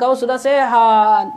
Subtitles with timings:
[0.00, 1.28] kau sudah sehat.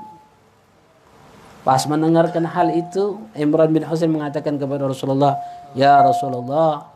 [1.63, 5.39] Pas mendengarkan hal itu, Imran bin Husain mengatakan kepada Rasulullah,
[5.75, 6.91] "Ya Rasulullah,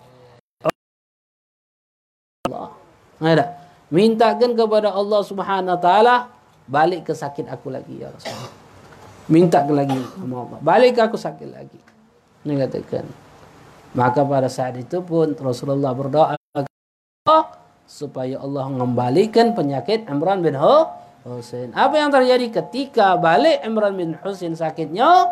[2.48, 2.71] Allah,
[3.20, 3.45] ada
[3.91, 6.16] mintakan kepada Allah Subhanahu wa taala
[6.68, 8.55] balik ke sakit aku lagi ya Rasulullah."
[9.27, 11.79] Minta lagi sama Allah, balik aku sakit lagi.
[12.47, 13.04] Ini katakan.
[13.91, 16.36] Maka pada saat itu pun Rasulullah berdoa
[17.88, 21.07] supaya Allah mengembalikan penyakit Imran bin Husain.
[21.75, 25.28] Apa yang terjadi ketika balik Imran bin Husain sakitnya?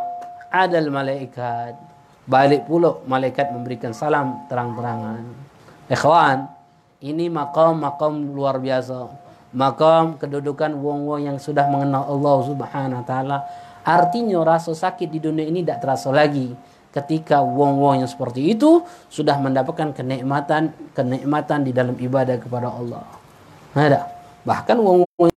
[0.52, 1.76] Ada malaikat.
[2.26, 5.22] Balik pula malaikat memberikan salam terang-terangan.
[5.86, 6.50] Ikhwan,
[7.06, 9.06] ini makam-makam luar biasa.
[9.54, 13.38] Makam kedudukan wong-wong yang sudah mengenal Allah Subhanahu wa taala.
[13.86, 16.58] Artinya rasa sakit di dunia ini tidak terasa lagi
[16.96, 23.04] ketika wong-wong yang seperti itu sudah mendapatkan kenikmatan kenikmatan di dalam ibadah kepada Allah.
[23.76, 24.08] Ada.
[24.48, 25.35] Bahkan wong-wong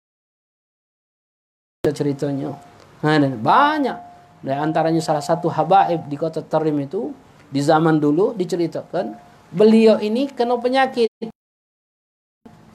[1.92, 2.54] ceritanya.
[3.02, 3.98] Nah, banyak.
[4.38, 7.10] Di antaranya salah satu habaib di kota Tarim itu
[7.48, 9.16] di zaman dulu diceritakan
[9.48, 11.08] beliau ini kena penyakit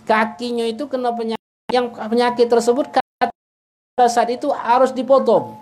[0.03, 5.53] kakinya itu kena penyakit yang penyakit tersebut pada saat itu harus dipotong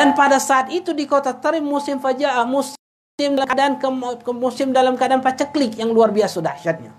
[0.00, 2.80] dan pada saat itu di kota Tarim musim fajaah musim
[3.20, 3.88] dalam keadaan ke,
[4.24, 6.96] ke musim dalam keadaan paceklik yang luar biasa dahsyatnya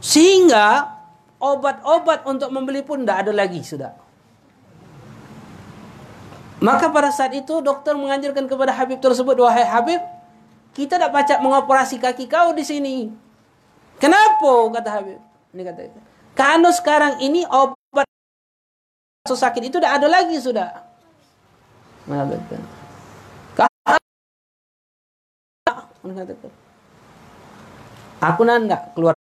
[0.00, 0.99] sehingga
[1.40, 3.96] obat-obat untuk membeli pun tidak ada lagi sudah.
[6.60, 10.04] Maka pada saat itu dokter menganjurkan kepada Habib tersebut, wahai Habib,
[10.76, 13.08] kita tidak pacak mengoperasi kaki kau di sini.
[13.96, 14.68] Kenapa?
[14.68, 15.18] Kata Habib.
[15.56, 15.80] Ini kata
[16.36, 18.06] Karena sekarang ini obat
[19.24, 20.68] sakit itu tidak ada lagi sudah.
[22.04, 22.60] Mengatakan.
[28.20, 29.16] Aku nanda keluar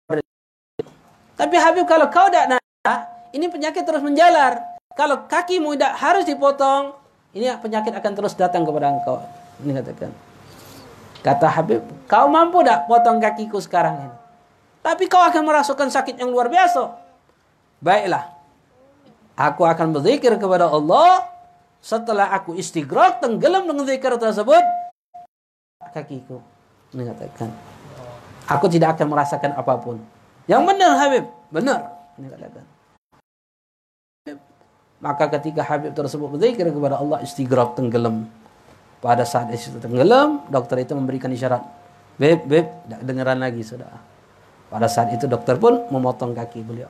[1.38, 2.96] tapi Habib kalau kau tidak nada,
[3.30, 4.82] ini penyakit terus menjalar.
[4.98, 6.98] Kalau kakimu tidak harus dipotong,
[7.38, 9.22] ini penyakit akan terus datang kepada engkau.
[9.62, 10.10] Ini katakan.
[11.22, 14.16] Kata Habib, kau mampu tidak potong kakiku sekarang ini?
[14.82, 16.90] Tapi kau akan merasakan sakit yang luar biasa.
[17.78, 18.34] Baiklah.
[19.38, 21.30] Aku akan berzikir kepada Allah.
[21.78, 24.66] Setelah aku istighraq, tenggelam dengan zikir tersebut.
[25.94, 26.42] Kakiku.
[26.98, 27.54] Ini katakan.
[28.50, 30.02] Aku tidak akan merasakan apa pun.
[30.48, 31.80] Yang benar Habib, benar.
[32.16, 32.66] Ini katakan.
[34.98, 38.26] Maka ketika Habib tersebut berzikir kepada Allah istighraq tenggelam.
[38.98, 41.62] Pada saat itu tenggelam, dokter itu memberikan isyarat.
[42.18, 43.94] Beb, beb, tidak dengaran lagi sudah.
[44.74, 46.90] Pada saat itu dokter pun memotong kaki beliau.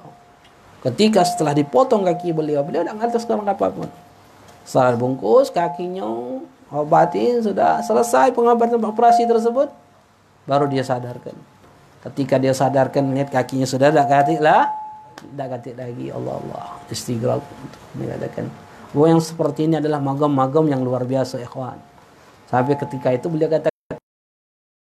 [0.80, 3.90] Ketika setelah dipotong kaki beliau, beliau tidak ngerti sekarang apa pun.
[4.64, 6.08] Setelah bungkus kakinya,
[6.72, 9.68] obatin, sudah selesai pengobatan operasi tersebut,
[10.48, 11.36] baru dia sadarkan.
[12.08, 14.72] Ketika dia sadarkan melihat kakinya sudah tak katik lah,
[15.36, 17.44] tak katik lagi Allah Allah istighraq
[18.00, 18.48] mengatakan
[18.96, 21.76] bahwa yang seperti ini adalah magam-magam yang luar biasa ikhwan.
[22.48, 23.68] Sampai ketika itu beliau kata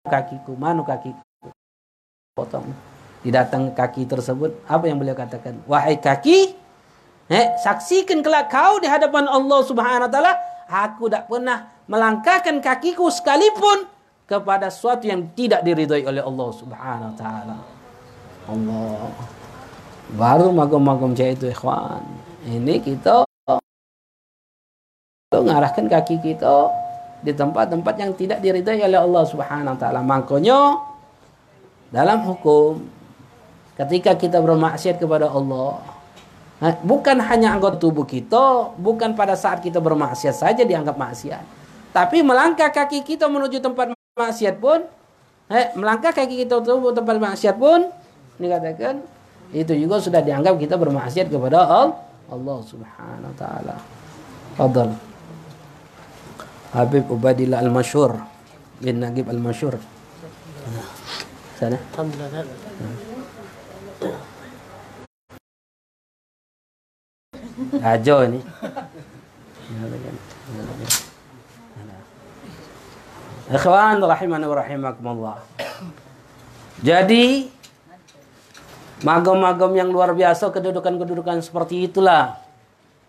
[0.05, 1.49] kakiku, mana kakiku?
[2.37, 2.69] Potong.
[3.25, 5.57] Didatang kaki tersebut, apa yang beliau katakan?
[5.65, 6.53] Wahai kaki,
[7.33, 10.37] eh, saksikan kelak kau di hadapan Allah Subhanahu wa taala,
[10.69, 13.94] aku tak pernah melangkahkan kakiku sekalipun
[14.25, 17.57] kepada sesuatu yang tidak diridhoi oleh Allah Subhanahu wa taala.
[18.45, 19.09] Allah.
[20.13, 22.01] Baru magom-magom jaya itu ikhwan.
[22.45, 23.25] Ini kita
[25.33, 26.69] mengarahkan kaki kita
[27.25, 30.01] di tempat-tempat yang tidak diridhai oleh Allah Subhanahu wa taala.
[30.05, 30.59] Makanya
[31.89, 32.85] dalam hukum
[33.77, 35.81] ketika kita bermaksiat kepada Allah
[36.85, 41.43] bukan hanya anggota tubuh kita, bukan pada saat kita bermaksiat saja dianggap maksiat.
[41.91, 44.79] Tapi melangkah kaki kita menuju tempat maksiat pun
[45.51, 47.91] eh, melangkah kaki kita untuk tempat maksiat pun
[48.39, 49.03] dikatakan
[49.51, 51.99] itu juga sudah dianggap kita bermaksiat kepada Allah,
[52.31, 53.75] Allah Subhanahu wa taala.
[54.55, 54.95] Fadal.
[56.71, 58.15] Habib Ubadillah Al-Masyhur
[58.79, 59.75] bin Nagib Al-Masyhur.
[61.59, 61.75] Sana.
[61.75, 62.47] Alhamdulillah.
[67.83, 68.39] Ajo ini.
[73.45, 75.37] Ikhwan rahimani wa rahimakumullah.
[76.81, 77.45] Jadi
[79.05, 82.41] magam-magam yang luar biasa kedudukan-kedudukan seperti itulah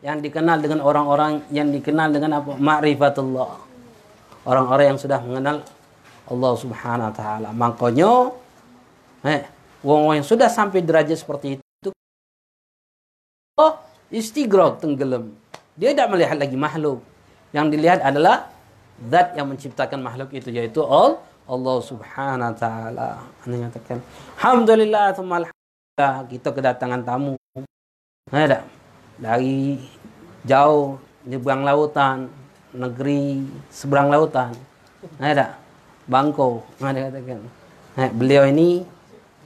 [0.04, 2.52] yang dikenal dengan orang-orang yang dikenal dengan apa?
[2.52, 3.64] Ma'rifatullah.
[4.44, 5.64] Orang-orang yang sudah mengenal
[6.28, 7.48] Allah Subhanahu wa taala.
[7.56, 8.12] Makanya
[9.24, 9.42] eh
[9.80, 11.88] wong yang sudah sampai derajat seperti itu
[13.56, 13.72] oh
[14.12, 15.32] istighraq tenggelam.
[15.80, 17.00] Dia tidak melihat lagi makhluk.
[17.56, 18.52] Yang dilihat adalah
[19.12, 23.10] zat yang menciptakan makhluk itu yaitu all Allah Subhanahu wa taala.
[23.46, 24.02] Anda nyatakan,
[24.40, 25.54] alhamdulillah alhamdulillah.
[26.28, 27.38] Kita kedatangan tamu.
[28.28, 28.66] Ada
[29.16, 29.80] dari
[30.42, 32.28] jauh nyebrang lautan,
[32.74, 34.52] negeri seberang lautan.
[35.22, 35.54] Ada
[36.10, 37.40] Bangko, ada katakan.
[37.96, 38.82] Nah, beliau ini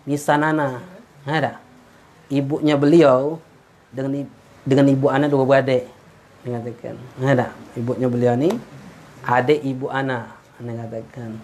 [0.08, 0.80] Nisanana,
[1.28, 1.60] ada
[2.32, 3.36] ibunya beliau
[3.92, 4.24] dengan
[4.64, 5.84] dengan ibu anak dua beradik.
[6.40, 8.56] Mengatakan, ada ibunya beliau ini
[9.24, 10.38] adik ibu anak.
[10.60, 11.40] Mengatakan,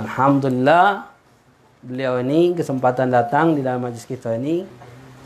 [0.00, 1.12] Alhamdulillah
[1.84, 4.64] beliau ini kesempatan datang di dalam majlis kita ini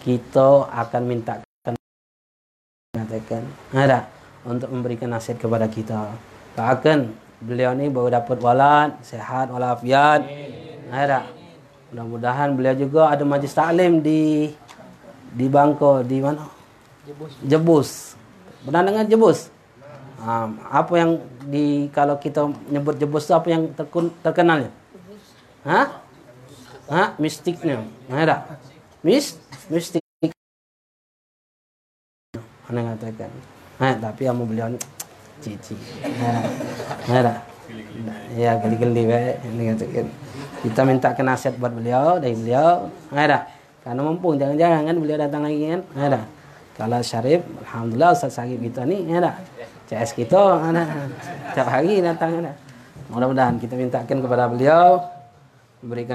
[0.03, 1.39] kita akan minta
[2.99, 4.11] mengatakan ada
[4.43, 6.11] untuk memberikan nasihat kepada kita.
[6.59, 10.27] Akan beliau ini baru dapat walad, sehat walafiat.
[10.91, 11.31] Ada.
[11.95, 14.51] Mudah-mudahan beliau juga ada majlis taklim di
[15.31, 16.45] di Bangko di mana?
[17.07, 17.33] Jebus.
[17.47, 17.91] Jebus.
[18.67, 19.49] Pernah dengar Jebus?
[20.19, 24.75] Um, apa yang di kalau kita nyebut Jebus itu apa yang terkun, terkenalnya?
[25.63, 26.03] Hah?
[26.91, 27.15] Hah?
[27.23, 27.87] Mistiknya.
[28.11, 28.59] Ada.
[29.07, 29.39] Mis
[29.71, 30.03] mistik.
[32.67, 33.31] Anda katakan.
[33.79, 34.75] Nah, tapi yang beliau
[35.39, 35.79] cici.
[36.03, 36.43] Nah,
[37.23, 37.39] nah,
[38.35, 39.07] ya geli-geli
[39.47, 40.07] ini katakan.
[40.67, 42.91] Kita minta ke nasihat buat beliau dari beliau.
[43.15, 43.47] Nah,
[43.87, 45.81] karena mumpung jangan-jangan kan beliau datang lagi kan.
[45.95, 46.27] Nah,
[46.75, 49.39] kalau Syarif, alhamdulillah Ustaz Syarif kita ni, ada.
[49.89, 50.85] CS kita, ada.
[51.57, 52.53] Tiap hari datang ada.
[53.09, 55.01] Mudah-mudahan kita mintakan kepada beliau
[55.81, 56.13] memberikan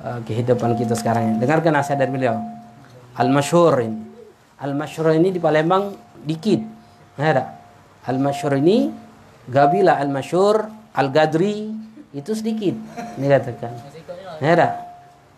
[0.00, 1.36] uh, kehidupan kita sekarang.
[1.36, 2.40] Dengarkan nasihat dari beliau.
[3.20, 4.00] Al-Masyhur ini.
[4.64, 5.92] Al-Masyhur ini di Palembang
[6.24, 6.64] dikit.
[7.20, 7.44] Ada.
[8.08, 8.88] Al-Masyhur ini
[9.44, 11.68] Gabila Al-Masyhur, Al-Gadri
[12.16, 12.72] itu sedikit.
[13.20, 13.72] Ini katakan.
[14.40, 14.68] Ada.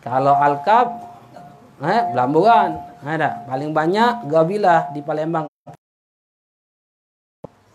[0.06, 0.87] Kalau Al-Kab
[1.82, 2.86] eh, Belamburan.
[3.04, 3.44] Ada.
[3.44, 5.44] Paling banyak Gabila di Palembang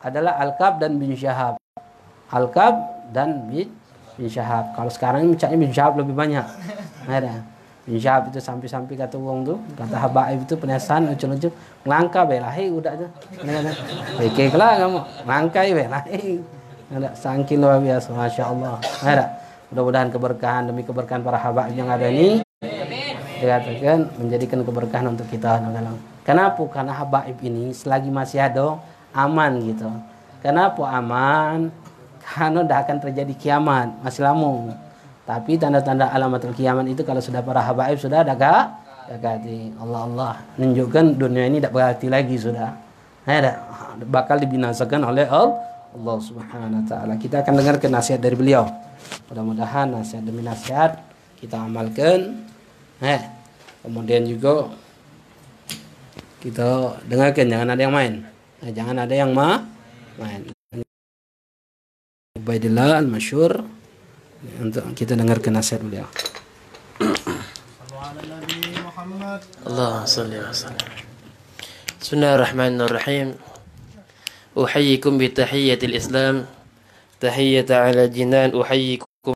[0.01, 1.61] adalah Al-Kab dan bin Syahab.
[2.33, 3.69] Al-Kab dan bin,
[4.25, 4.73] Syahab.
[4.73, 6.45] Kalau sekarang mencaknya bin Syahab lebih banyak.
[7.05, 7.45] Ada.
[7.85, 11.49] Bin Syahab itu sampai-sampai kata wong tu, kata Habaib itu penasan lucu-lucu,
[11.81, 13.07] ngelangka be lahir udah tu.
[14.21, 16.45] Oke lah kamu, langkai be lahir.
[16.93, 18.77] Ada sangkin luar biasa, masya Allah.
[19.01, 19.25] Ada.
[19.73, 22.43] Mudah-mudahan keberkahan demi keberkahan para habaib yang ada ini
[23.41, 25.57] dikatakan menjadikan keberkahan untuk kita
[26.21, 26.61] Kenapa?
[26.69, 28.77] Karena habaib ini selagi masih ada
[29.11, 29.89] aman gitu.
[30.45, 31.73] Kenapa aman?
[32.21, 34.77] Karena tidak akan terjadi kiamat, masih lama.
[35.25, 38.69] Tapi tanda-tanda alamat kiamat itu kalau sudah para habaib sudah dekat,
[39.09, 42.69] dekati Allah Allah menunjukkan dunia ini tidak berarti lagi sudah.
[43.25, 43.53] Ada
[44.07, 47.13] bakal dibinasakan oleh Allah Subhanahu wa taala.
[47.19, 48.65] Kita akan dengar nasihat dari beliau.
[49.29, 51.01] Mudah-mudahan nasihat demi nasihat
[51.37, 52.47] kita amalkan
[53.02, 53.22] Eh,
[53.84, 54.72] kemudian juga
[56.40, 58.14] kita dengarkan jangan ada yang main.
[58.64, 59.62] Eh, jangan ada yang ma
[60.16, 60.48] main.
[62.36, 63.64] Ubaidillah al-masyhur
[64.60, 66.08] untuk kita dengarkan nasihat beliau.
[69.66, 70.88] Allah salli wa sallam.
[71.98, 73.56] Bismillahirrahmanirrahim.
[74.56, 76.46] أحييكم بتحية الإسلام
[77.20, 79.32] تحية على جنان أحييكم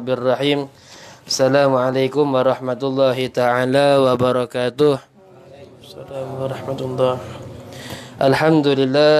[0.00, 0.68] بالرحيم
[1.27, 4.95] السلام عليكم ورحمة الله تعالى وبركاته
[5.83, 7.15] السلام ورحمة الله
[8.31, 9.15] الحمد لله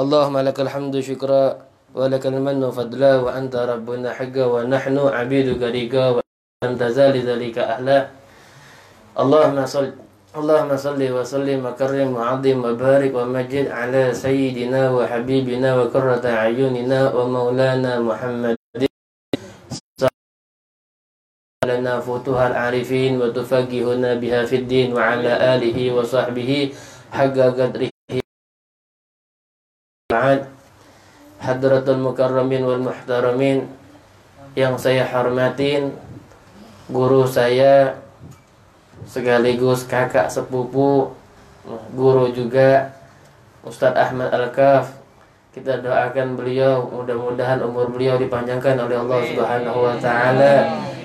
[0.00, 1.44] اللهم لك الحمد شكرا
[1.92, 7.98] ولك المن فضلا وأنت ربنا حقا ونحن عبيدك ليك ولم تزال ذلك أهلا
[9.20, 9.92] اللهم صل
[10.40, 18.56] اللهم صل وسلم وكرم وعظم وبارك ومجد على سيدنا وحبيبنا وكرة عيوننا ومولانا محمد
[21.69, 26.51] لنا فتوح العارفين وتفقهنا بها في الدين وعلى آله وصحبه
[27.11, 27.89] حق قدره
[31.39, 33.63] Hadratul Mukarramin wal Muhtaramin
[34.59, 35.95] yang saya hormatin
[36.91, 37.95] guru saya
[39.07, 41.15] sekaligus kakak sepupu
[41.95, 42.91] guru juga
[43.63, 44.99] Ustadz Ahmad Al-Kaf
[45.55, 50.53] kita doakan beliau mudah-mudahan umur beliau dipanjangkan oleh Allah Subhanahu wa taala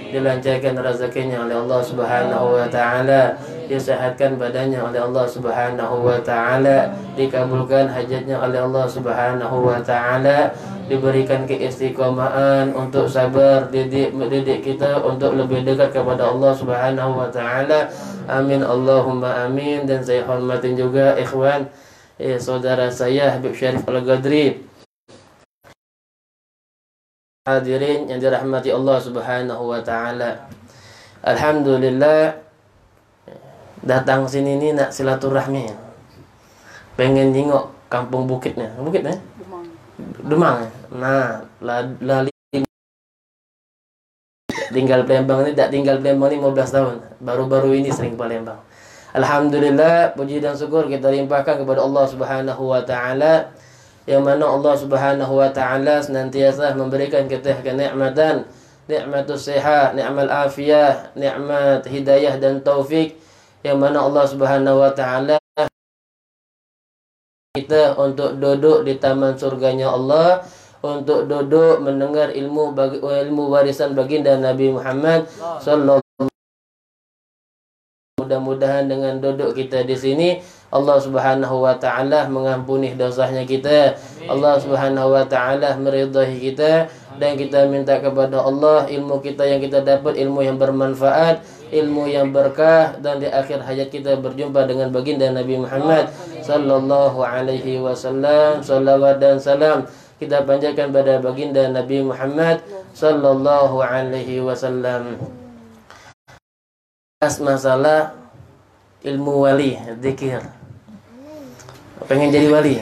[0.10, 3.38] Dilancarkan rezekinya oleh Allah Subhanahu wa taala,
[3.70, 10.54] disehatkan badannya oleh Allah Subhanahu wa taala, dikabulkan hajatnya oleh Allah Subhanahu wa taala,
[10.90, 13.70] diberikan keistiqomahan untuk sabar.
[13.70, 17.90] Didik mendidik kita untuk lebih dekat kepada Allah Subhanahu wa taala.
[18.26, 18.66] Amin.
[18.66, 19.86] Allahumma amin.
[19.86, 21.70] Dan saya hormatin juga ikhwan
[22.18, 24.69] eh, saudara saya Habib Syarif Al-Gadri
[27.50, 30.46] Hadirin yang dirahmati Allah Subhanahu wa taala.
[31.26, 32.38] Alhamdulillah
[33.82, 35.74] datang sini ni nak silaturahmi.
[36.94, 38.70] Pengen tengok kampung bukitnya.
[38.78, 39.18] Bukit eh?
[39.42, 39.66] Demang.
[40.22, 40.58] Demang.
[40.94, 41.42] Nah,
[42.06, 42.30] lali
[44.70, 46.96] tinggal Palembang ini tak tinggal Palembang ini 15 tahun.
[47.18, 48.62] Baru-baru ini sering Palembang.
[49.10, 53.50] Alhamdulillah puji dan syukur kita limpahkan kepada Allah Subhanahu wa taala
[54.10, 58.50] yang mana Allah Subhanahu wa taala senantiasa memberikan kita kenikmatan,
[58.90, 63.22] nikmatus sehat, nikmat afiyah, nikmat hidayah dan taufik
[63.62, 65.38] yang mana Allah Subhanahu wa taala
[67.54, 70.42] kita untuk duduk di taman surganya Allah
[70.82, 75.30] untuk duduk mendengar ilmu bagi, ilmu warisan baginda Nabi Muhammad
[75.62, 76.09] sallallahu
[78.30, 80.30] mudah-mudahan dengan duduk kita di sini
[80.70, 83.98] Allah Subhanahu wa taala mengampuni dosanya kita.
[84.30, 86.86] Allah Subhanahu wa taala meridai kita
[87.18, 91.42] dan kita minta kepada Allah ilmu kita yang kita dapat ilmu yang bermanfaat,
[91.74, 96.14] ilmu yang berkah dan di akhir hayat kita berjumpa dengan baginda Nabi Muhammad
[96.46, 98.62] sallallahu alaihi wasallam.
[98.62, 99.90] Salawat dan salam
[100.22, 102.62] kita panjatkan pada baginda Nabi Muhammad
[102.94, 105.18] sallallahu alaihi wasallam.
[107.20, 108.19] Masalah
[109.04, 110.44] ilmu wali, zikir.
[112.08, 112.74] Pengen jadi wali.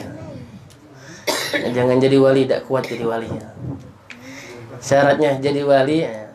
[1.54, 3.28] Ya jangan jadi wali tidak kuat jadi wali.
[3.30, 3.48] Ya.
[4.78, 6.30] syaratnya jadi wali ya.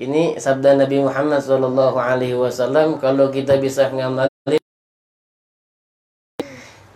[0.00, 4.58] ini sabda Nabi Muhammad Shallallahu Alaihi Wasallam kalau kita bisa mengamali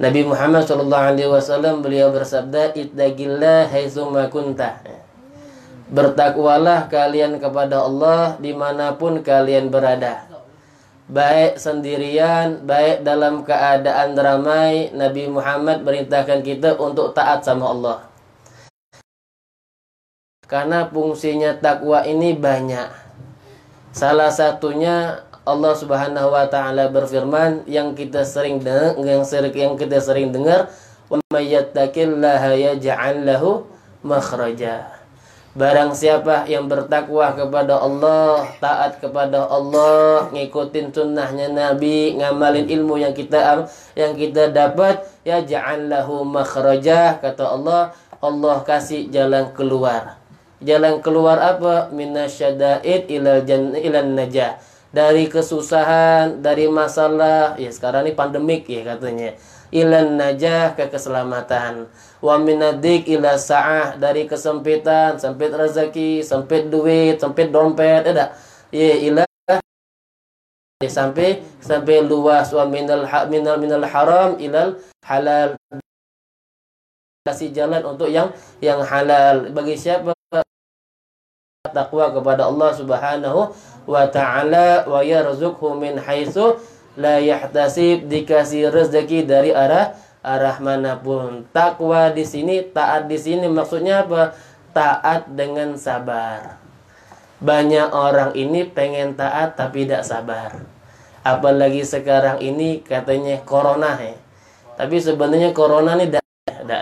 [0.00, 2.72] Nabi Muhammad Shallallahu Alaihi Wasallam beliau bersabda
[3.68, 4.80] haitsuma kunta.
[5.90, 10.29] Bertakwalah kalian kepada Allah di mana pun kalian berada
[11.10, 17.98] baik sendirian, baik dalam keadaan ramai, Nabi Muhammad perintahkan kita untuk taat sama Allah.
[20.46, 22.90] Karena fungsinya takwa ini banyak.
[23.90, 30.70] Salah satunya Allah Subhanahu wa taala berfirman yang kita sering dengar, yang kita sering dengar,
[31.10, 33.66] "Wa may yattaqillaha yaj'al lahu
[34.06, 34.99] makhraja."
[35.50, 43.10] Barang siapa yang bertakwa kepada Allah, taat kepada Allah, ngikutin sunnahnya Nabi, ngamalin ilmu yang
[43.10, 43.66] kita
[43.98, 47.90] yang kita dapat, ya ja'allahu makhrajah kata Allah,
[48.22, 50.22] Allah kasih jalan keluar.
[50.62, 51.90] Jalan keluar apa?
[51.90, 53.10] Minasyada'id
[53.42, 54.54] jan ilan najah.
[54.94, 59.34] Dari kesusahan, dari masalah, ya sekarang ini pandemik ya katanya.
[59.74, 67.48] Ilan najah ke keselamatan wa minadik ila sa'ah dari kesempitan sempit rezeki sempit duit sempit
[67.48, 68.36] dompet ada.
[68.70, 69.24] Ya ila
[70.84, 72.52] sampai sampai luas.
[72.52, 75.56] Wa minal minal minal haram ilal halal.
[77.24, 78.32] Kasih jalan untuk yang
[78.64, 79.52] yang halal.
[79.52, 80.16] Bagi siapa
[81.68, 83.40] takwa kepada Allah Subhanahu
[83.84, 86.56] wa taala wa yarzuqhu min haitsu
[86.98, 91.48] la yahtasib dikasih rezeki dari arah arah mana pun.
[91.52, 94.36] Takwa di sini, taat di sini maksudnya apa?
[94.70, 96.60] Taat dengan sabar.
[97.40, 100.60] Banyak orang ini pengen taat tapi tidak sabar.
[101.24, 104.16] Apalagi sekarang ini katanya corona ya.
[104.76, 106.80] Tapi sebenarnya corona ini tidak tidak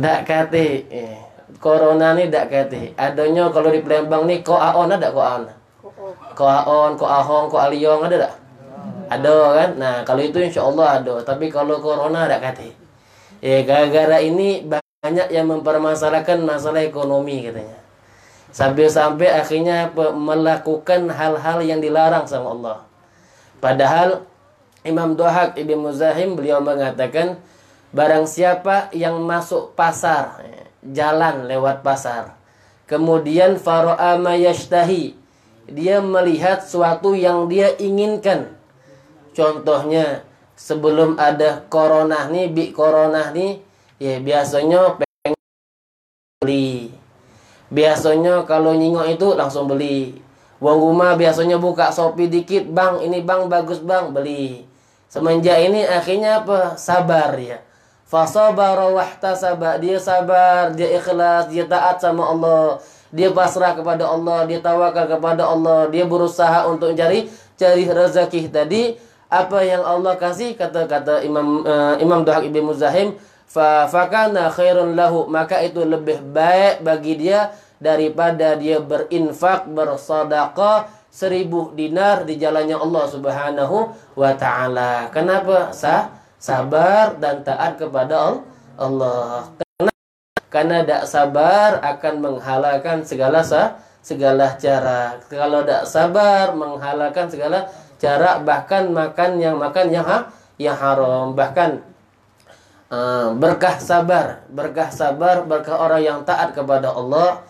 [0.00, 0.88] tidak kate.
[0.88, 1.16] Eh.
[1.60, 2.96] Corona ini tidak kate.
[2.96, 5.44] Adanya kalau di Palembang nih koaon ada koaon.
[6.32, 8.39] Koaon, koahong, koaliong ada tak?
[9.10, 9.70] Ada kan?
[9.74, 11.14] Nah kalau itu insya Allah ada.
[11.26, 12.70] Tapi kalau corona ada kata
[13.42, 17.82] ya gara-gara ini banyak yang mempermasalahkan masalah ekonomi katanya.
[18.50, 22.78] Sampai-sampai akhirnya melakukan hal-hal yang dilarang sama Allah.
[23.58, 24.30] Padahal
[24.86, 27.36] Imam Dohak Ibn Muzahim beliau mengatakan
[27.90, 30.40] barang siapa yang masuk pasar
[30.80, 32.38] jalan lewat pasar
[32.86, 35.18] kemudian faro'a yashtahi
[35.70, 38.56] dia melihat suatu yang dia inginkan
[39.40, 40.20] Contohnya
[40.52, 43.56] sebelum ada corona nih, bi corona nih,
[43.96, 45.32] ya biasanya pengen
[46.44, 46.92] beli.
[47.72, 50.20] Biasanya kalau nyingok itu langsung beli.
[50.60, 54.68] Uang rumah biasanya buka Shopee dikit, Bang, ini Bang bagus Bang, beli.
[55.08, 56.76] Semenjak ini akhirnya apa?
[56.76, 57.64] Sabar ya.
[58.04, 59.80] Fasabara wahtasaba.
[59.80, 62.76] Dia sabar, dia ikhlas, dia taat sama Allah.
[63.08, 68.82] Dia pasrah kepada Allah, dia tawakal kepada Allah, dia berusaha untuk cari cari rezeki tadi
[69.30, 73.14] apa yang Allah kasih kata-kata Imam uh, Imam Duhak Ibn Muzahim
[73.46, 81.74] fa fakana khairun lahu maka itu lebih baik bagi dia daripada dia berinfak bersedekah seribu
[81.74, 83.76] dinar di jalannya Allah Subhanahu
[84.14, 85.10] wa taala.
[85.10, 85.74] Kenapa?
[85.74, 88.38] Sah, sabar dan taat kepada
[88.78, 89.50] Allah.
[89.58, 89.98] Kenapa?
[90.50, 95.18] Karena tidak sabar akan menghalalkan segala sah, segala cara.
[95.26, 97.66] Kalau tidak sabar menghalalkan segala
[98.00, 101.84] cara bahkan makan yang makan yang ha yang haram bahkan
[102.90, 107.46] uh, berkah sabar, berkah sabar, berkah orang yang taat kepada Allah.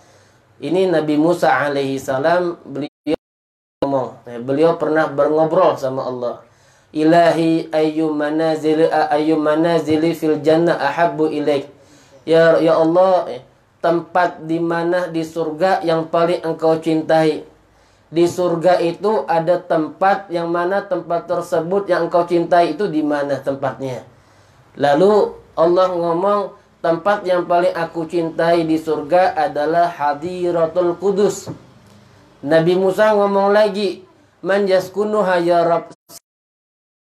[0.61, 3.17] Ini Nabi Musa alaihi salam beliau
[3.81, 6.35] ngomong, eh, beliau pernah berngobrol sama Allah.
[6.93, 11.65] Ilahi ayyu manazili ayyu manazili fil jannah ahabbu ilaik.
[12.29, 13.43] Ya ya Allah, eh,
[13.81, 17.49] tempat di mana di surga yang paling engkau cintai.
[18.11, 23.39] Di surga itu ada tempat yang mana tempat tersebut yang engkau cintai itu di mana
[23.39, 24.03] tempatnya.
[24.75, 31.55] Lalu Allah ngomong tempat yang paling aku cintai di surga adalah hadiratul kudus.
[32.43, 34.03] Nabi Musa ngomong lagi,
[34.43, 35.63] man yaskunuha ya.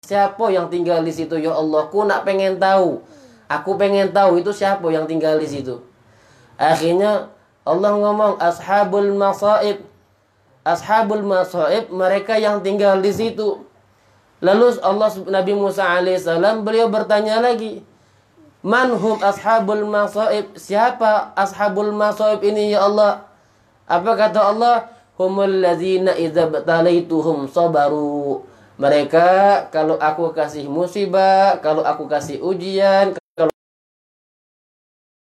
[0.05, 1.89] Siapa yang tinggal di situ ya Allah?
[1.89, 3.01] Ku nak pengen tahu.
[3.49, 5.81] Aku pengen tahu itu siapa yang tinggal di situ.
[6.61, 7.33] Akhirnya
[7.65, 9.90] Allah ngomong ashabul masaib
[10.65, 13.65] ashabul masaib mereka yang tinggal di situ.
[14.41, 17.85] Lalu Allah Nabi Musa alaihissalam beliau bertanya lagi,
[18.61, 20.53] Manhum ashabul masaib?
[20.53, 23.25] Siapa ashabul masaib ini ya Allah?
[23.89, 24.77] Apa kata Allah?
[25.17, 28.45] Humul ladzina idza batalaituhum sabaru.
[28.81, 33.53] Mereka kalau aku kasih musibah, kalau aku kasih ujian, kalau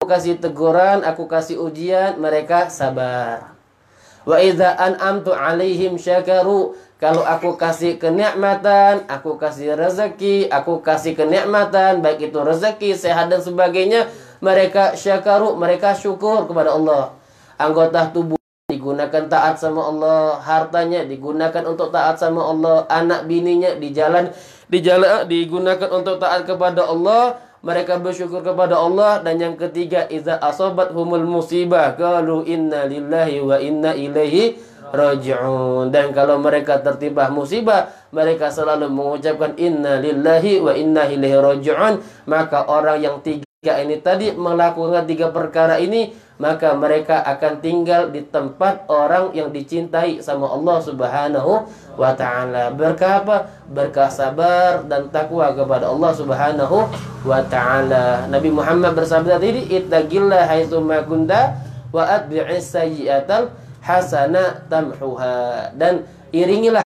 [0.02, 3.53] aku kasih teguran, aku kasih ujian, mereka sabar.
[4.24, 6.76] Wa idza an'amtu alaihim syakaru.
[7.04, 13.44] Kalau aku kasih kenikmatan, aku kasih rezeki, aku kasih kenikmatan, baik itu rezeki, sehat dan
[13.44, 14.08] sebagainya,
[14.40, 17.12] mereka syakaru, mereka syukur kepada Allah.
[17.60, 18.40] Anggota tubuh
[18.72, 24.32] digunakan taat sama Allah, hartanya digunakan untuk taat sama Allah, anak bininya di jalan
[24.72, 29.24] di jalan digunakan untuk taat kepada Allah, mereka bersyukur kepada Allah.
[29.24, 34.60] Dan yang ketiga iza asobat humul musibah qalu inna lillahi wa inna ilaihi
[34.92, 35.90] raji'un.
[35.90, 42.04] Dan kalau mereka tertimpa musibah mereka selalu mengucapkan inna lillahi wa inna ilaihi raji'un.
[42.28, 48.26] Maka orang yang tiga ini tadi melakukan tiga perkara ini maka mereka akan tinggal di
[48.28, 52.74] tempat orang yang dicintai sama Allah Subhanahu wa taala.
[52.74, 53.38] Berkah apa?
[53.72, 56.78] Berkah sabar dan takwa kepada Allah Subhanahu
[57.24, 58.28] wa taala.
[58.28, 61.58] Nabi Muhammad bersabda tadi, "Ittaqillah haitsu ma kunta
[61.96, 66.04] wa atbi'is sayyi'atal hasana tamhuha." Dan
[66.36, 66.83] iringilah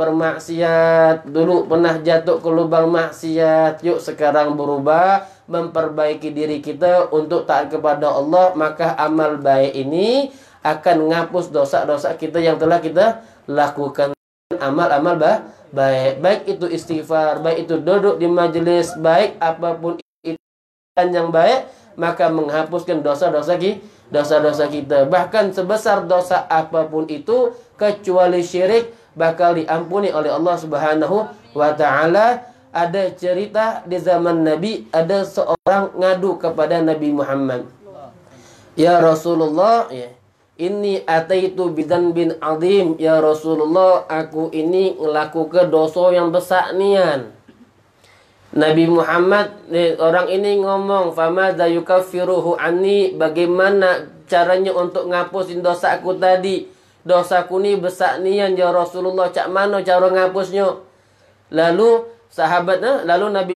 [0.00, 1.28] bermaksiat.
[1.28, 3.84] Dulu pernah jatuh ke lubang maksiat.
[3.84, 10.32] Yuk sekarang berubah memperbaiki diri kita untuk taat kepada Allah maka amal baik ini
[10.64, 14.16] akan menghapus dosa-dosa kita yang telah kita lakukan.
[14.56, 15.36] Amal-amal bah
[15.76, 16.24] baik.
[16.24, 20.40] Baik itu istighfar baik itu duduk di majelis baik apa pun itu
[20.96, 21.68] yang baik
[22.00, 25.06] maka menghapuskan dosa-dosa kita dosa-dosa kita.
[25.06, 32.48] Bahkan sebesar dosa apa pun itu kecuali syirik bakal diampuni oleh Allah Subhanahu wa taala.
[32.70, 37.66] Ada cerita di zaman Nabi ada seorang ngadu kepada Nabi Muhammad.
[38.78, 40.06] Ya Rasulullah, ya.
[40.60, 47.32] Ini ataitu bidan bin azim ya Rasulullah aku ini ngelakukan dosa yang besar nian.
[48.52, 49.56] Nabi Muhammad
[49.96, 56.68] orang ini ngomong fama yukaffiruhu anni bagaimana caranya untuk ngapusin dosa aku tadi
[57.02, 60.84] dosaku ni besar nian ya Rasulullah cak mana cara ngapusnya
[61.48, 63.52] lalu sahabatnya lalu Nabi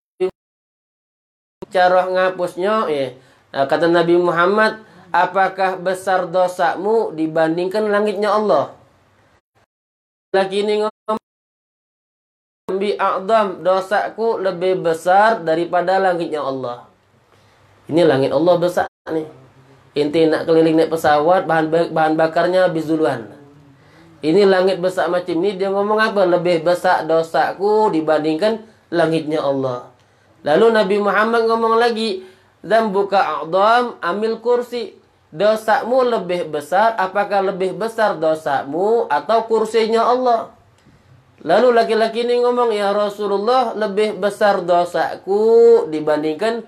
[1.69, 3.07] cara ngapusnya ya
[3.53, 4.81] kata Nabi Muhammad
[5.15, 8.75] apakah besar dosamu dibandingkan langitnya Allah?
[10.35, 11.19] Lagi ini ngomong
[12.75, 16.91] bi a'dam dosaku lebih besar daripada langitnya Allah.
[17.87, 19.29] Ini langit Allah besar nih
[19.95, 23.31] Inti nak keliling naik pesawat, bahan bahan bakarnya habis duluan.
[24.25, 26.25] Ini langit besar macam ni, dia ngomong apa?
[26.25, 29.93] Lebih besar dosaku dibandingkan langitnya Allah.
[30.41, 32.25] Lalu Nabi Muhammad ngomong lagi,
[32.65, 34.97] dan buka a'dam amil kursi.
[35.29, 40.55] Dosamu lebih besar, apakah lebih besar dosamu atau kursinya Allah?
[41.45, 46.65] Lalu laki-laki ini ngomong, ya Rasulullah lebih besar dosaku dibandingkan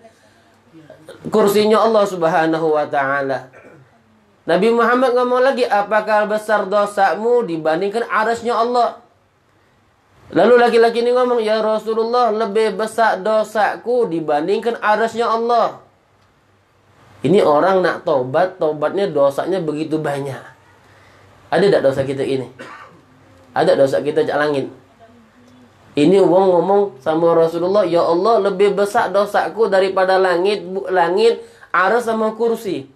[1.33, 3.49] kursinya Allah Subhanahu wa taala.
[4.47, 9.03] Nabi Muhammad ngomong lagi, apakah besar dosamu dibandingkan arasnya Allah?
[10.31, 15.83] Lalu laki-laki ini ngomong, ya Rasulullah lebih besar dosaku dibandingkan arasnya Allah.
[17.27, 20.39] Ini orang nak tobat, tobatnya dosanya begitu banyak.
[21.51, 22.47] Ada tak dosa kita ini?
[23.51, 24.71] Ada dosa kita cak langit?
[25.99, 31.43] Ini wong ngomong sama Rasulullah, ya Allah lebih besar dosaku daripada langit, langit,
[31.75, 32.96] aras sama kursi.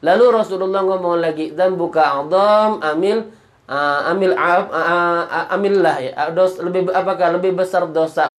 [0.00, 3.28] Lalu Rasulullah ngomong lagi, dan buka adam, amil,
[3.68, 6.12] uh, amil, uh, uh, amillah ya.
[6.32, 8.30] Dos, lebih apakah lebih besar dosa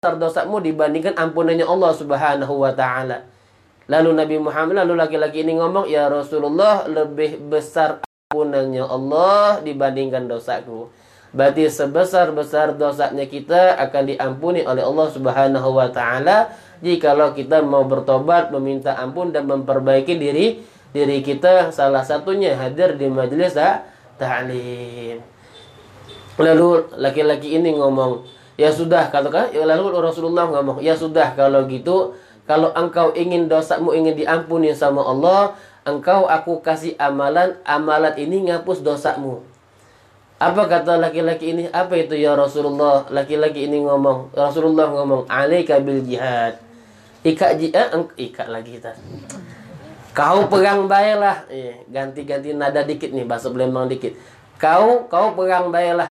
[0.00, 3.28] besar dosamu dibandingkan ampunannya Allah Subhanahu wa taala.
[3.84, 8.00] Lalu Nabi Muhammad lalu laki-laki ini ngomong, "Ya Rasulullah, lebih besar
[8.32, 10.88] ampunannya Allah dibandingkan dosaku."
[11.36, 16.48] Berarti sebesar-besar dosanya kita akan diampuni oleh Allah Subhanahu wa taala
[16.80, 20.46] jikalau kita mau bertobat, meminta ampun dan memperbaiki diri
[20.90, 23.54] diri kita salah satunya hadir di majelis
[24.18, 25.22] ta'lim.
[26.40, 28.24] Lalu laki-laki ini ngomong,
[28.60, 32.12] Ya sudah, katakan, ya lalu Rasulullah ngomong, ya sudah kalau gitu,
[32.44, 35.56] kalau engkau ingin dosamu ingin diampuni sama Allah,
[35.88, 39.40] engkau aku kasih amalan, amalan ini ngapus dosamu.
[40.36, 41.64] Apa kata laki-laki ini?
[41.72, 43.08] Apa itu ya Rasulullah?
[43.08, 46.69] Laki-laki ini ngomong, Rasulullah ngomong, alaika bil jihad.
[47.20, 47.68] Ika eh,
[48.16, 48.96] ika lagi kita.
[50.16, 51.44] Kau pegang baiklah.
[51.52, 54.16] Eh, ganti-ganti nada dikit nih, bahasa Palembang dikit.
[54.56, 56.08] Kau, kau pegang baiklah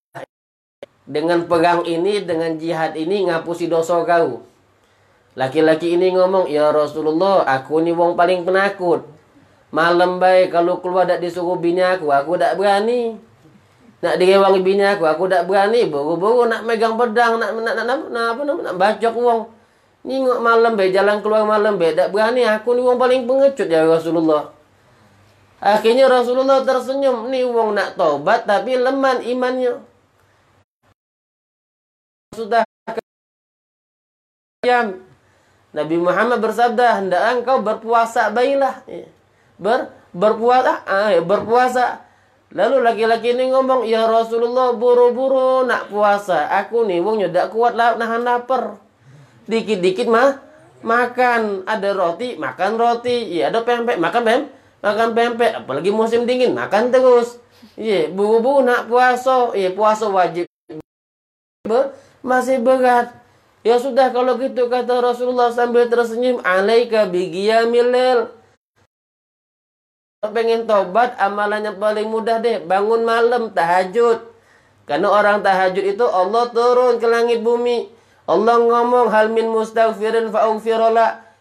[1.09, 4.45] dengan pegang ini, dengan jihad ini ngapusi dosa kau.
[5.33, 9.09] Laki-laki ini ngomong, Ya Rasulullah, aku ni wong paling penakut.
[9.73, 13.17] Malam baik kalau keluar dak disuruh bini aku, aku dak berani.
[14.01, 15.89] Nak direwang bini aku, aku dak berani.
[15.89, 19.58] Buru-buru nak megang pedang, nak nak nak, nak, nak apa nak, nak bacok wong.
[20.09, 22.41] Ningok malam baik jalan keluar malam baik dak berani.
[22.49, 24.57] Aku ni wong paling pengecut ya Rasulullah.
[25.61, 27.29] Akhirnya Rasulullah tersenyum.
[27.29, 29.85] Ni wong nak taubat tapi leman imannya.
[32.33, 32.65] Sudah
[34.65, 35.05] yang
[35.77, 38.81] Nabi Muhammad bersabda hendak engkau berpuasa baiklah
[39.61, 42.09] ber berpuasa ah, ya, berpuasa.
[42.49, 46.49] Lalu laki-laki ini ngomong ya Rasulullah buru-buru nak puasa.
[46.65, 48.88] Aku nih wong nyodak kuat lah nahan lapar
[49.49, 50.45] dikit-dikit mah
[50.85, 54.41] makan ada roti makan roti ya ada pempek makan pem
[54.79, 57.43] makan pempek apalagi musim dingin makan terus
[57.75, 60.47] iya buru-buru nak puasa iya puasa wajib
[62.23, 63.15] masih berat.
[63.67, 68.31] Ya sudah kalau gitu kata Rasulullah sambil tersenyum, alaika bigiyamil.
[70.19, 74.25] Pengen tobat amalan yang paling mudah deh, bangun malam tahajud.
[74.89, 77.98] Karena orang tahajud itu Allah turun ke langit bumi.
[78.29, 80.29] Allah ngomong hal min mustaghfirin.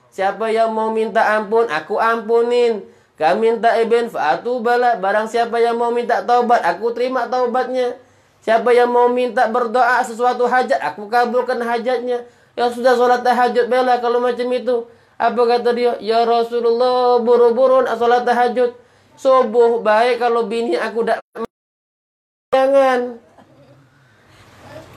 [0.07, 2.87] Siapa yang mau minta ampun, aku ampunin.
[3.19, 4.95] Kami minta ibn fa'atu bala.
[4.95, 7.99] Barang siapa yang mau minta taubat, aku terima taubatnya.
[8.39, 12.23] Siapa yang mau minta berdoa sesuatu hajat, aku kabulkan hajatnya.
[12.55, 14.87] Yang sudah sholat tahajud bela kalau macam itu.
[15.19, 15.97] Apa kata dia?
[15.99, 18.73] Ya Rasulullah buru-buru sholat tahajud.
[19.17, 21.19] Subuh baik kalau bini aku tak
[22.53, 23.17] jangan.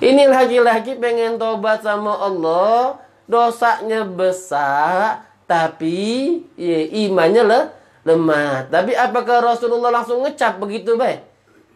[0.00, 2.96] Ini laki-laki pengen tobat sama Allah,
[3.28, 7.60] dosanya besar, tapi ya, imannya le,
[8.08, 8.72] lemah.
[8.72, 11.20] Tapi apakah Rasulullah langsung ngecap begitu baik?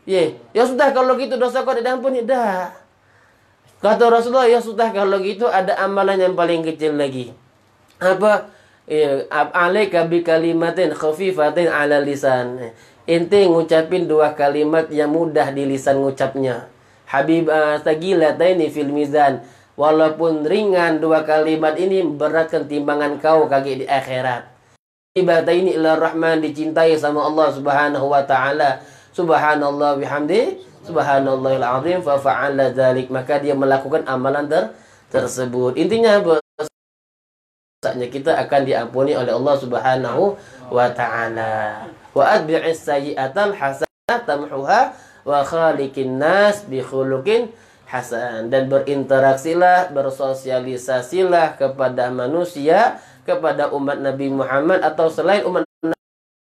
[0.08, 2.72] Ya, ya sudah kalau gitu dosa kau tidak ampuni dah.
[3.84, 7.36] Kata Rasulullah, ya sudah kalau gitu ada amalan yang paling kecil lagi.
[8.00, 8.48] Apa?
[8.88, 12.72] Ya, alaika bi kalimatin khafifatin ala lisan.
[13.04, 16.72] Inti ngucapin dua kalimat yang mudah di lisan ngucapnya.
[17.14, 19.46] Habib uh, tagilataini fil mizan.
[19.74, 24.46] Walaupun ringan dua kalimat ini beratkan timbangan kau kaki di akhirat.
[25.14, 28.82] Ibadah ini ila rahman dicintai sama Allah Subhanahu wa taala.
[29.14, 30.58] Subhanallah bihamdi.
[30.84, 32.74] Subhanallahil azim fa fa'ala
[33.08, 34.74] maka dia melakukan amalan ter
[35.08, 35.80] tersebut.
[35.80, 36.20] Intinya
[37.80, 40.36] saatnya kita akan diampuni oleh Allah Subhanahu
[40.72, 41.84] wa taala.
[42.16, 46.84] Wa adbi'is sayyi'atal hasanah tamhuha wa khaliqin nas bi
[47.88, 48.48] hasan.
[48.52, 55.64] Dan berinteraksilah bersosialisasilah kepada manusia kepada umat Nabi Muhammad atau selain umat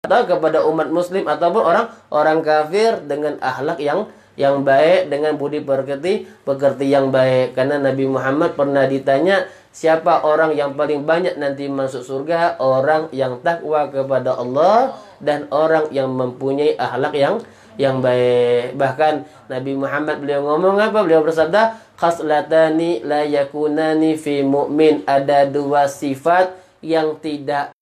[0.07, 5.65] atau kepada umat muslim ataupun orang orang kafir dengan akhlak yang yang baik dengan budi
[5.65, 7.57] pekerti pekerti yang baik.
[7.57, 12.61] Karena Nabi Muhammad pernah ditanya siapa orang yang paling banyak nanti masuk surga?
[12.61, 17.41] Orang yang takwa kepada Allah dan orang yang mempunyai akhlak yang
[17.77, 25.05] yang baik bahkan Nabi Muhammad beliau ngomong apa beliau bersabda khaslatani la yakunani fi mu'min
[25.05, 27.77] ada dua sifat yang tidak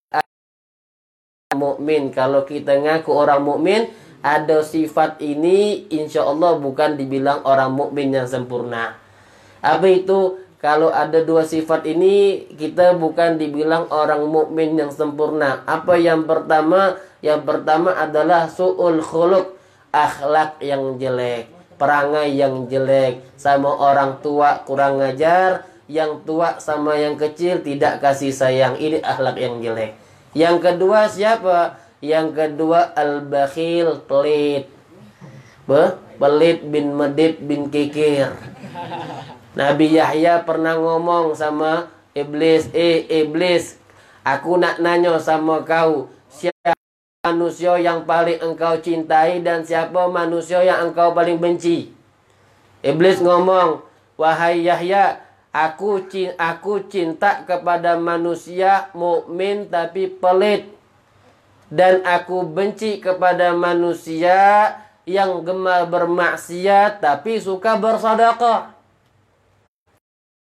[1.54, 2.11] mukmin.
[2.11, 3.88] Kalau kita ngaku orang mukmin,
[4.20, 8.98] ada sifat ini insya Allah bukan dibilang orang mukmin yang sempurna.
[9.62, 10.42] Apa itu?
[10.64, 15.61] Kalau ada dua sifat ini kita bukan dibilang orang mukmin yang sempurna.
[15.68, 16.96] Apa yang pertama?
[17.20, 19.54] Yang pertama adalah suul khuluq,
[19.94, 21.46] akhlak yang jelek,
[21.78, 28.35] perangai yang jelek, sama orang tua kurang ngajar, yang tua sama yang kecil tidak kasih
[28.35, 28.74] sayang.
[28.74, 29.94] Ini akhlak yang jelek.
[30.35, 31.78] Yang kedua siapa?
[32.02, 34.66] Yang kedua al-bakhil pelit.
[35.64, 35.83] Be?
[36.18, 38.35] Pelit bin medit bin kikir.
[39.54, 43.78] Nabi Yahya pernah ngomong sama iblis, "Eh iblis,
[44.26, 46.11] aku nak nanya sama kau,
[47.24, 51.88] manusia yang paling engkau cintai dan siapa manusia yang engkau paling benci?"
[52.84, 53.80] Iblis ngomong,
[54.20, 60.68] "Wahai Yahya, aku cinta, aku cinta kepada manusia mukmin tapi pelit
[61.72, 64.76] dan aku benci kepada manusia
[65.08, 68.76] yang gemar bermaksiat tapi suka bersedekah."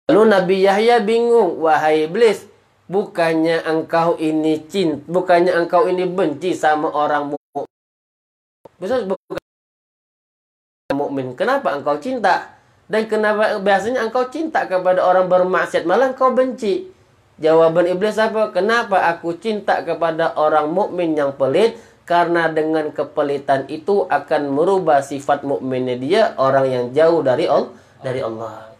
[0.08, 2.47] Lalu Nabi Yahya bingung, wahai iblis,
[2.88, 7.68] bukannya engkau ini cinta, bukannya engkau ini benci sama orang mukmin.
[10.96, 11.36] Mukmin.
[11.36, 12.58] Kenapa engkau cinta?
[12.88, 16.88] Dan kenapa biasanya engkau cinta kepada orang bermaksiat, malah engkau benci?
[17.38, 18.50] Jawaban iblis apa?
[18.50, 21.78] Kenapa aku cinta kepada orang mukmin yang pelit?
[22.08, 27.68] Karena dengan kepelitan itu akan merubah sifat mukminnya dia orang yang jauh dari Allah,
[28.00, 28.72] dari Allah.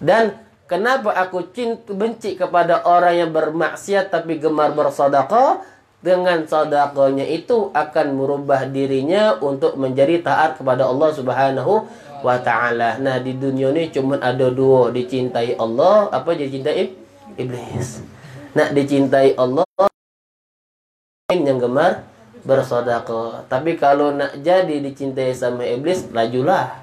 [0.00, 0.32] Dan
[0.70, 5.66] Kenapa aku cinta benci kepada orang yang bermaksiat tapi gemar bersedekah?
[5.98, 11.90] Dengan sedekahnya itu akan merubah dirinya untuk menjadi taat kepada Allah Subhanahu
[12.22, 13.02] wa taala.
[13.02, 16.94] Nah, di dunia ini cuma ada dua, dicintai Allah apa dicintai
[17.34, 18.06] iblis.
[18.54, 19.66] Nak dicintai Allah
[21.34, 22.06] yang gemar
[22.46, 23.44] bersedekah.
[23.50, 26.78] Tapi kalau nak jadi dicintai sama iblis, lajulah.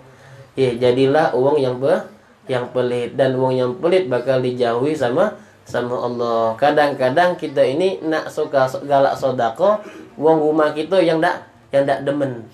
[0.59, 2.16] Ya, jadilah uang yang ber
[2.47, 5.35] yang pelit dan uang yang pelit bakal dijauhi sama
[5.67, 6.55] sama Allah.
[6.55, 9.83] Kadang-kadang kita ini nak suka galak sodako,
[10.15, 11.43] uang rumah kita yang tak
[11.75, 12.47] yang tak demen.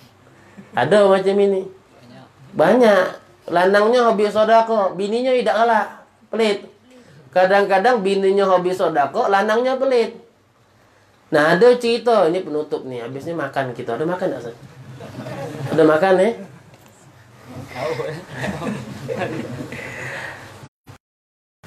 [0.74, 1.70] Ada macam ini.
[2.58, 3.22] Banyak.
[3.54, 5.88] Lanangnya hobi sodako, bininya tidak galak,
[6.34, 6.58] pelit.
[7.30, 10.18] Kadang-kadang bininya hobi sodako, lanangnya pelit.
[11.34, 13.06] Nah ada cerita ini penutup nih.
[13.06, 13.98] Habisnya makan kita.
[13.98, 14.54] Ada makan tak?
[15.74, 16.34] Ada makan eh?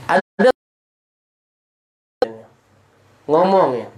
[0.06, 0.50] Ada
[3.28, 3.88] ngomong ya.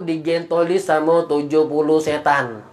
[0.00, 1.68] Digentoli sama 70
[2.00, 2.64] setan.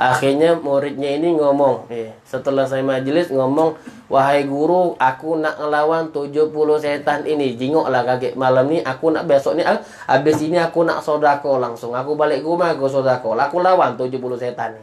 [0.00, 3.76] Akhirnya muridnya ini ngomong ya, setelah saya majelis ngomong
[4.08, 6.48] wahai guru aku nak ngelawan 70
[6.80, 7.52] setan ini.
[7.52, 9.62] Jingok lah kaget malam ni aku nak besok ni
[10.08, 11.92] habis ini aku nak sodako langsung.
[11.92, 13.36] Aku balik rumah aku sodako.
[13.36, 14.80] Aku lawan 70 setan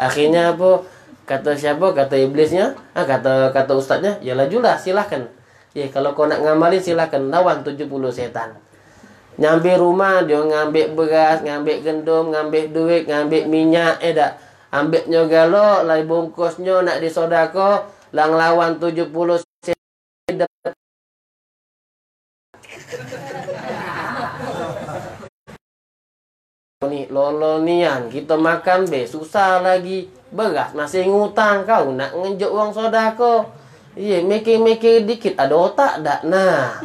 [0.00, 0.88] akhirnya apa
[1.30, 1.94] Kata siapa?
[1.94, 2.74] Kata iblisnya.
[2.90, 5.30] Ah, kata kata ustaznya, ya lajulah silahkan.
[5.78, 8.58] Ya, kalau kau nak ngamalin silahkan lawan 70 setan.
[9.38, 14.42] Nyambil rumah dia ngambil beras, ngambil gendum, ngambil duit, ngambil minyak, eh dak.
[14.74, 19.06] Ambil galo, lai bungkusnya nak disodako, lang lawan 70
[19.62, 20.50] setan.
[26.88, 30.08] Ni lolo nian kita makan be susah lagi.
[30.32, 33.52] Beras masih ngutang kau nak ngejuk uang sodako
[34.00, 36.80] iya mikir-mikir dikit ada otak dak nah.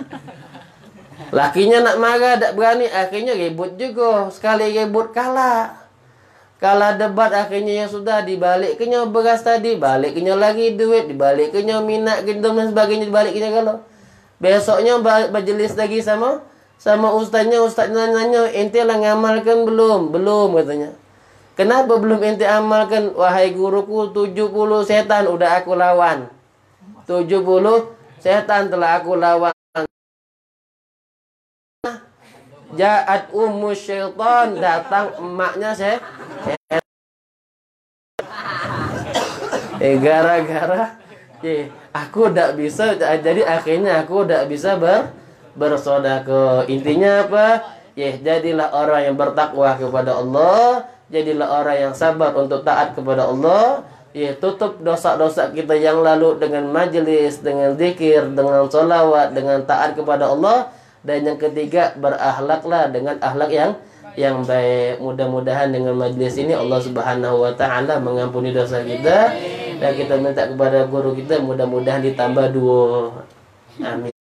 [1.39, 4.27] Lakinya nak marah dak berani akhirnya ribut juga.
[4.35, 5.87] Sekali ribut kalah.
[6.59, 11.79] Kalah debat akhirnya yang sudah dibalik kenya beras tadi balik kenya lagi duit dibalik kenya
[11.79, 13.79] minat gendum dan sebagainya dibalik kenya kalau.
[14.43, 14.99] Besoknya
[15.31, 16.43] berjelis lagi sama
[16.77, 20.93] sama ustaznya ustaznya nanya ente lah ngamalkan belum belum katanya
[21.55, 24.43] Kenapa belum ente amalkan wahai guruku 70
[24.83, 26.27] setan udah aku lawan.
[27.07, 27.31] 70
[28.19, 29.55] setan telah aku lawan.
[32.75, 36.03] Ja'at ummu syaitan datang emaknya saya.
[39.79, 40.99] Eh gara-gara
[41.39, 45.15] eh, aku tidak bisa jadi akhirnya aku tidak bisa ber
[45.55, 46.67] bersodako.
[46.69, 47.47] Intinya apa?
[47.95, 53.85] Ya, jadilah orang yang bertakwa kepada Allah jadilah orang yang sabar untuk taat kepada Allah.
[54.15, 60.31] Ya tutup dosa-dosa kita yang lalu dengan majelis dengan zikir dengan solawat dengan taat kepada
[60.31, 60.71] Allah.
[61.03, 63.75] Dan yang ketiga berakhlaklah dengan akhlak yang
[64.15, 65.03] yang baik.
[65.03, 69.35] Mudah-mudahan dengan majlis ini Allah Subhanahu wa taala mengampuni dosa kita.
[69.83, 73.11] Dan kita minta kepada guru kita mudah-mudahan ditambah dua.
[73.83, 74.14] Amin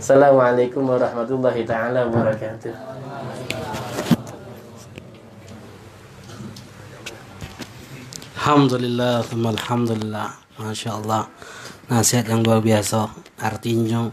[0.00, 2.72] Assalamualaikum warahmatullahi taala wabarakatuh
[8.40, 11.28] Alhamdulillah, Alhamdulillah, Masya Allah.
[11.92, 13.12] Nasihat yang luar biasa.
[13.44, 14.08] Artinya,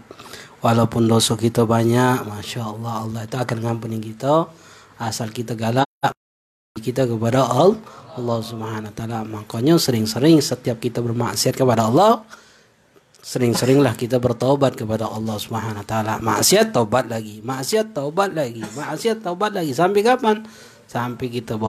[0.59, 4.51] walaupun dosa kita banyak, Masya Allah, Allah itu akan ngampuni kita.
[4.99, 5.87] Asal kita galak
[6.83, 7.79] kita kepada Allah,
[8.19, 9.23] Allah Subhanahu Taala.
[9.23, 12.27] Makanya sering-sering setiap kita bermaksiat kepada Allah,
[13.27, 16.23] sering-seringlah kita bertobat kepada Allah Subhanahu Taala.
[16.23, 19.75] Maksiat taubat lagi, maksiat taubat lagi, maksiat taubat lagi.
[19.75, 20.47] Sampai kapan?
[20.87, 21.59] Sampai kita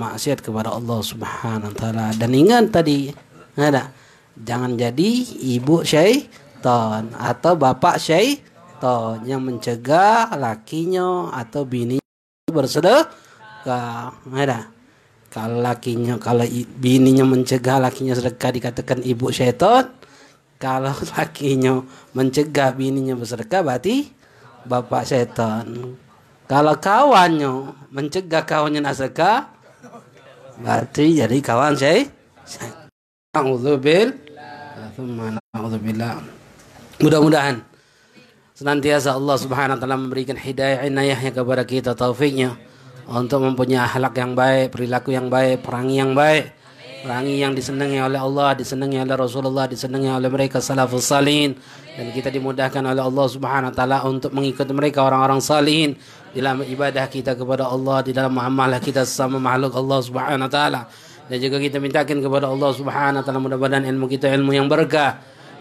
[0.00, 2.06] maksiat kepada Allah Subhanahu wa taala.
[2.16, 3.12] Dan ingat tadi,
[3.54, 3.92] ada
[4.34, 5.10] jangan jadi
[5.54, 12.00] ibu syaitan atau bapak syaitan yang mencegah lakinya atau bini
[12.48, 14.16] bersedekah.
[14.24, 14.79] Ada.
[15.30, 16.42] Kalau lakinya kalau
[16.82, 19.86] bininya mencegah lakinya sedekah dikatakan ibu syaitan.
[20.58, 24.10] Kalau lakinya mencegah bininya bersedekah berarti
[24.66, 25.94] bapak syaitan.
[26.50, 29.46] Kalau kawannya mencegah kawannya sedekah
[30.58, 32.10] berarti jadi kawan saya.
[36.98, 37.62] Mudah-mudahan
[38.58, 42.58] senantiasa Allah Subhanahu wa taala memberikan hidayah inayahnya kepada kita taufiknya
[43.10, 46.54] untuk mempunyai akhlak yang baik, perilaku yang baik, perangi yang baik,
[47.02, 51.58] perangi yang disenangi oleh Allah, disenangi oleh Rasulullah, disenangi oleh mereka salafus salihin
[51.98, 55.98] dan kita dimudahkan oleh Allah Subhanahu wa taala untuk mengikuti mereka orang-orang salihin
[56.30, 60.80] dalam ibadah kita kepada Allah, di dalam muamalah kita sesama makhluk Allah Subhanahu wa taala.
[61.26, 65.18] Dan juga kita mintakan kepada Allah Subhanahu wa taala mudah-mudahan ilmu kita ilmu yang berkah,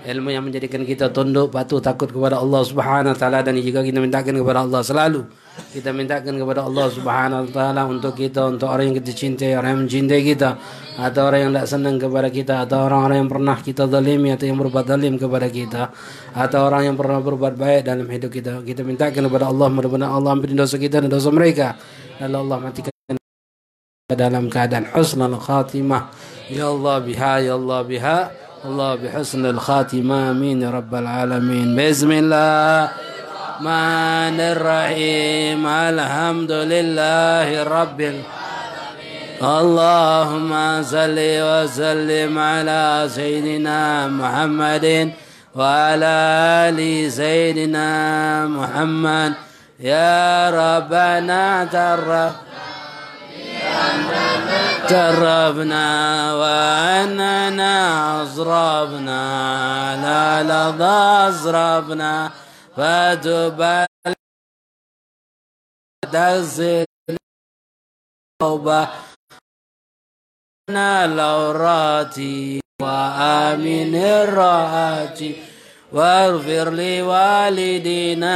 [0.08, 4.00] ilmu yang menjadikan kita tunduk, patuh, takut kepada Allah Subhanahu wa taala dan juga kita
[4.00, 5.22] mintakan kepada Allah selalu
[5.70, 9.76] kita mintakan kepada Allah Subhanahu wa taala untuk kita, untuk orang yang kita cintai, orang
[9.76, 10.50] yang mencintai kita,
[10.96, 14.58] atau orang yang tidak senang kepada kita, atau orang-orang yang pernah kita zalimi atau yang
[14.58, 15.82] berbuat zalim kepada kita,
[16.32, 18.64] atau orang yang pernah berbuat baik dalam hidup kita.
[18.64, 21.76] Kita mintakan kepada Allah mudah-mudahan Allah ampuni dosa kita dan dosa mereka.
[22.20, 22.92] Dan Allah matikan
[24.10, 26.12] dalam keadaan husnul khatimah.
[26.50, 28.49] Ya Allah biha, ya Allah biha.
[28.60, 30.36] Allah bihusnul khatimah.
[30.36, 31.76] Amin ya rabbal alamin.
[31.80, 32.92] Bismillah.
[33.60, 40.52] الرحمن الرحيم الحمد لله رب العالمين اللهم
[40.84, 45.12] صل وسلم على سيدنا محمد
[45.56, 46.16] وعلى
[46.72, 46.80] آل
[47.12, 47.90] سيدنا
[48.48, 49.34] محمد
[49.84, 52.34] يا ربنا تعرف
[54.90, 55.88] جربنا
[56.34, 57.74] وأننا
[58.22, 59.22] أزربنا
[60.04, 62.32] لا لظى أزربنا
[62.78, 63.88] فتبلد
[70.70, 75.44] أنا لوراتي وآمن الرهاتي
[75.92, 78.36] واغفر لوالدينا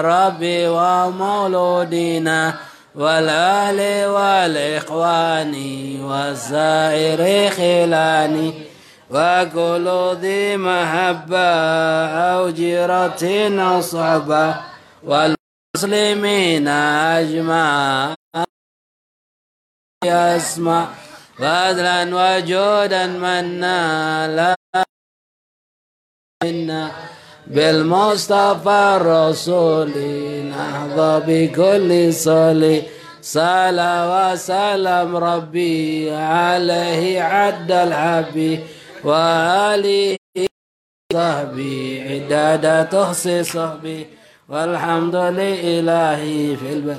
[0.00, 2.58] ربي ومولودينا.
[2.94, 5.54] والأهل والإخوان
[6.00, 8.54] والسائر خلاني
[9.10, 11.48] وكل ذي محبة
[12.06, 13.24] أو جيرة
[13.60, 14.56] أو صحبة
[15.02, 18.14] والمسلمين أجمع
[20.04, 20.88] يسمع
[21.38, 24.84] فضلا وجودا منا لا
[26.44, 27.13] منا
[27.46, 29.92] بالمصطفى الرسول
[30.50, 32.82] نحظى بكل صلي
[33.22, 33.92] صلى
[34.32, 38.60] وسلم ربي عليه عد الحبيب
[39.04, 40.16] وآله
[41.12, 44.06] صحبي عداد تحصي صحبي
[44.48, 46.20] والحمد لله
[46.60, 46.96] في البر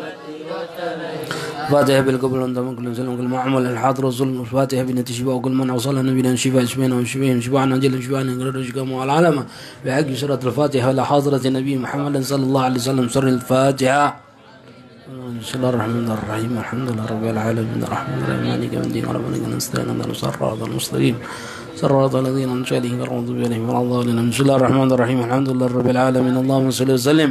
[1.72, 5.70] فاتحة بالقبل وانت من كل سلم كل معمول الحاضر والظلم الفاتحة بنت شفاء وكل من
[5.70, 9.44] أوصلها نبينا شفاء شفينا وشفيهم شفاءنا جل شفاءنا قرر شكام والعالمة
[9.86, 13.06] بحق سورة الفاتحة إلى حضرة النبي محمد صلى الله عليه وسلم.
[13.16, 14.06] سر الفاتحة.
[15.42, 16.52] بسم الله الرحمن الرحيم.
[16.64, 17.80] الحمد لله رب العالمين.
[17.88, 18.44] الرحمن الرحيم.
[18.50, 19.06] مالك يوم الدين.
[19.08, 21.16] وربنا نستعين على الصراط المستقيم.
[21.76, 24.30] صراط الذين أنعمت عليهم غير المغضوب عليهم ولا الضالين.
[24.30, 25.20] بسم الله الرحمن الرحيم.
[25.28, 26.36] الحمد لله رب العالمين.
[26.38, 27.30] اللهم صل وسلم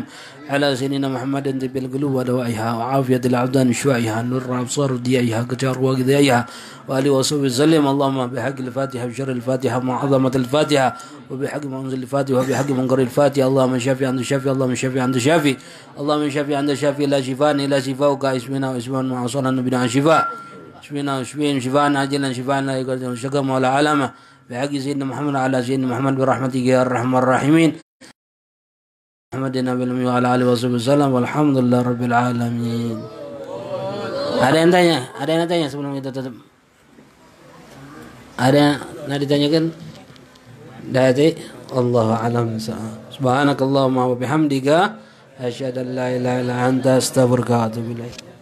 [0.53, 6.41] على سيدنا محمد طب القلوب ودوائها وعافية الأبدان شوائها نور الأبصار وديائها كجار وقضائها
[6.89, 7.85] وآله وصحبه وسلم.
[7.89, 10.89] اللهم بحق الفاتحة بشر الفاتحة وعظمة الفاتحة
[11.31, 13.47] وبحق منزل الفاتحة وبحق منقر الفاتحة.
[13.49, 15.57] اللهم شافي عند شافي اللهم شافي عند شافي
[16.01, 17.07] اللهم شافي عند شافي.
[17.07, 18.25] لا شفاء إلا شفاءك.
[18.25, 20.23] اسمنا واسمنا صلى النبي شفاء.
[20.85, 24.09] شفينا وشفيهم شفاء عاجلا شفاء لا يقدر شكم ولا علامة.
[24.51, 27.71] بحق سيدنا محمد على سيدنا محمد برحمتك يا الرحمن الراحمين
[29.33, 32.99] محمد النبي وعلى آله وصحبه وسلم والحمد لله رب العالمين
[34.45, 36.37] ada yang tanya ada yang tanya sebelum kita tutup
[38.37, 39.65] ada yang ditanyakan
[40.93, 41.41] dari
[41.73, 45.01] Allah alam subhanakallahumma wa bihamdika
[45.41, 48.34] asyhadu an la ilaha illa anta astaghfiruka wa atubu ilaik